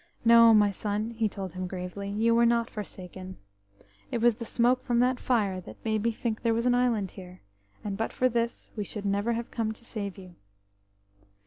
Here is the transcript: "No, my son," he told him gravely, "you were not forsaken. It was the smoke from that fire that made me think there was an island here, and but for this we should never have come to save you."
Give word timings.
"No, 0.25 0.51
my 0.51 0.71
son," 0.71 1.11
he 1.11 1.29
told 1.29 1.53
him 1.53 1.67
gravely, 1.67 2.09
"you 2.09 2.33
were 2.33 2.43
not 2.43 2.71
forsaken. 2.71 3.37
It 4.09 4.17
was 4.19 4.33
the 4.33 4.45
smoke 4.45 4.83
from 4.83 4.97
that 5.01 5.19
fire 5.19 5.61
that 5.61 5.77
made 5.85 6.01
me 6.01 6.11
think 6.11 6.41
there 6.41 6.55
was 6.55 6.65
an 6.65 6.73
island 6.73 7.11
here, 7.11 7.41
and 7.83 7.97
but 7.97 8.11
for 8.11 8.27
this 8.27 8.67
we 8.75 8.83
should 8.83 9.05
never 9.05 9.33
have 9.33 9.51
come 9.51 9.71
to 9.73 9.85
save 9.85 10.17
you." 10.17 10.33